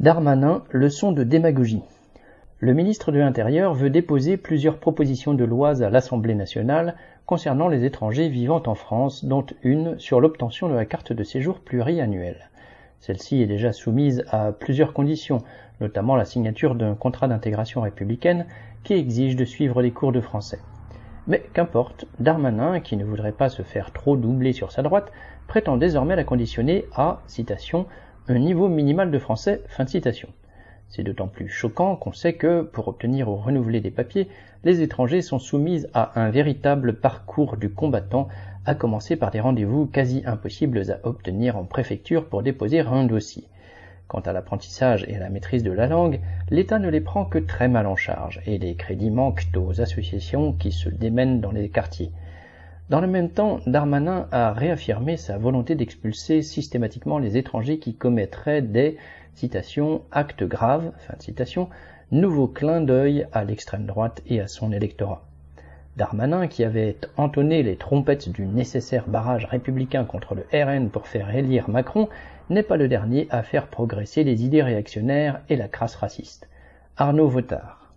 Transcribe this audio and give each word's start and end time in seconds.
Darmanin, 0.00 0.62
leçon 0.70 1.10
de 1.10 1.24
démagogie. 1.24 1.82
Le 2.60 2.72
ministre 2.72 3.10
de 3.10 3.18
l'Intérieur 3.18 3.74
veut 3.74 3.90
déposer 3.90 4.36
plusieurs 4.36 4.78
propositions 4.78 5.34
de 5.34 5.42
lois 5.42 5.82
à 5.82 5.90
l'Assemblée 5.90 6.36
nationale 6.36 6.94
concernant 7.26 7.66
les 7.66 7.84
étrangers 7.84 8.28
vivant 8.28 8.62
en 8.66 8.76
France, 8.76 9.24
dont 9.24 9.44
une 9.64 9.98
sur 9.98 10.20
l'obtention 10.20 10.68
de 10.68 10.74
la 10.74 10.84
carte 10.84 11.12
de 11.12 11.24
séjour 11.24 11.58
pluriannuelle. 11.58 12.48
Celle-ci 13.00 13.42
est 13.42 13.46
déjà 13.46 13.72
soumise 13.72 14.24
à 14.30 14.52
plusieurs 14.52 14.92
conditions, 14.92 15.42
notamment 15.80 16.14
la 16.14 16.24
signature 16.24 16.76
d'un 16.76 16.94
contrat 16.94 17.26
d'intégration 17.26 17.80
républicaine 17.80 18.46
qui 18.84 18.92
exige 18.92 19.34
de 19.34 19.44
suivre 19.44 19.82
les 19.82 19.90
cours 19.90 20.12
de 20.12 20.20
français. 20.20 20.60
Mais 21.26 21.42
qu'importe, 21.54 22.04
Darmanin, 22.20 22.78
qui 22.78 22.96
ne 22.96 23.04
voudrait 23.04 23.32
pas 23.32 23.48
se 23.48 23.62
faire 23.62 23.92
trop 23.92 24.16
doubler 24.16 24.52
sur 24.52 24.70
sa 24.70 24.82
droite, 24.82 25.10
prétend 25.48 25.76
désormais 25.76 26.14
la 26.14 26.22
conditionner 26.22 26.84
à, 26.94 27.20
citation, 27.26 27.86
un 28.28 28.38
niveau 28.38 28.68
minimal 28.68 29.10
de 29.10 29.18
français. 29.18 29.62
Fin 29.68 29.84
de 29.84 29.88
citation. 29.88 30.28
C'est 30.90 31.02
d'autant 31.02 31.28
plus 31.28 31.48
choquant 31.48 31.96
qu'on 31.96 32.12
sait 32.12 32.34
que, 32.34 32.62
pour 32.62 32.88
obtenir 32.88 33.28
ou 33.28 33.36
renouveler 33.36 33.80
des 33.80 33.90
papiers, 33.90 34.28
les 34.64 34.82
étrangers 34.82 35.22
sont 35.22 35.38
soumis 35.38 35.86
à 35.94 36.20
un 36.20 36.30
véritable 36.30 36.94
parcours 36.94 37.56
du 37.56 37.70
combattant, 37.70 38.28
à 38.66 38.74
commencer 38.74 39.16
par 39.16 39.30
des 39.30 39.40
rendez-vous 39.40 39.86
quasi 39.86 40.22
impossibles 40.26 40.82
à 40.90 41.06
obtenir 41.06 41.56
en 41.56 41.64
préfecture 41.64 42.26
pour 42.26 42.42
déposer 42.42 42.80
un 42.80 43.04
dossier. 43.04 43.44
Quant 44.08 44.20
à 44.20 44.32
l'apprentissage 44.32 45.04
et 45.08 45.16
à 45.16 45.20
la 45.20 45.30
maîtrise 45.30 45.62
de 45.62 45.72
la 45.72 45.86
langue, 45.86 46.20
l'État 46.50 46.78
ne 46.78 46.88
les 46.88 47.00
prend 47.00 47.24
que 47.24 47.38
très 47.38 47.68
mal 47.68 47.86
en 47.86 47.96
charge, 47.96 48.40
et 48.46 48.58
les 48.58 48.74
crédits 48.74 49.10
manquent 49.10 49.46
aux 49.56 49.80
associations 49.80 50.52
qui 50.52 50.72
se 50.72 50.90
démènent 50.90 51.40
dans 51.40 51.52
les 51.52 51.68
quartiers. 51.68 52.10
Dans 52.90 53.02
le 53.02 53.06
même 53.06 53.28
temps, 53.28 53.60
Darmanin 53.66 54.28
a 54.32 54.54
réaffirmé 54.54 55.18
sa 55.18 55.36
volonté 55.36 55.74
d'expulser 55.74 56.40
systématiquement 56.40 57.18
les 57.18 57.36
étrangers 57.36 57.78
qui 57.78 57.94
commettraient 57.94 58.62
des 58.62 58.96
citations, 59.34 60.02
actes 60.10 60.44
graves, 60.44 60.92
fin 60.98 61.14
de 61.18 61.22
citation, 61.22 61.68
nouveau 62.12 62.48
clin 62.48 62.80
d'œil 62.80 63.26
à 63.32 63.44
l'extrême 63.44 63.84
droite 63.84 64.22
et 64.26 64.40
à 64.40 64.48
son 64.48 64.72
électorat. 64.72 65.22
Darmanin, 65.98 66.46
qui 66.46 66.64
avait 66.64 66.96
entonné 67.18 67.62
les 67.62 67.76
trompettes 67.76 68.30
du 68.30 68.46
nécessaire 68.46 69.06
barrage 69.06 69.44
républicain 69.44 70.04
contre 70.04 70.34
le 70.34 70.46
RN 70.52 70.88
pour 70.88 71.08
faire 71.08 71.34
élire 71.34 71.68
Macron, 71.68 72.08
n'est 72.48 72.62
pas 72.62 72.78
le 72.78 72.88
dernier 72.88 73.26
à 73.28 73.42
faire 73.42 73.66
progresser 73.66 74.24
les 74.24 74.44
idées 74.44 74.62
réactionnaires 74.62 75.42
et 75.50 75.56
la 75.56 75.68
crasse 75.68 75.96
raciste. 75.96 76.48
Arnaud 76.96 77.28
Votard. 77.28 77.87